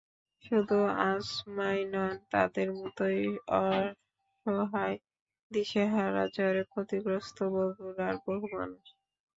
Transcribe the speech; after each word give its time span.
শুধু 0.43 0.77
আসমাই 1.09 1.79
নন, 1.93 2.15
তাঁর 2.31 2.67
মতোই 2.79 3.21
অসহায়, 3.59 4.97
দিশেহারা 5.51 6.23
ঝড়ে 6.35 6.63
ক্ষতিগ্রস্ত 6.71 7.37
বগুড়ার 7.53 8.15
বহু 8.25 8.45
মানুষ। 8.55 8.85